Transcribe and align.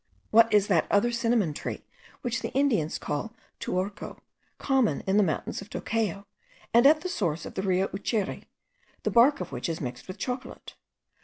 What 0.31 0.51
is 0.51 0.65
that 0.65 0.87
other 0.89 1.11
cinnamon 1.11 1.53
tree 1.53 1.85
which 2.23 2.41
the 2.41 2.51
Indians 2.53 2.97
call 2.97 3.35
tuorco, 3.59 4.17
common 4.57 5.01
in 5.01 5.17
the 5.17 5.21
mountains 5.21 5.61
of 5.61 5.69
Tocayo, 5.69 6.25
and 6.73 6.87
at 6.87 7.01
the 7.01 7.07
sources 7.07 7.45
of 7.45 7.53
the 7.53 7.61
Rio 7.61 7.87
Uchere, 7.89 8.45
the 9.03 9.11
bark 9.11 9.39
of 9.41 9.51
which 9.51 9.69
is 9.69 9.79
mixed 9.79 10.07
with 10.07 10.17
chocolate? 10.17 10.73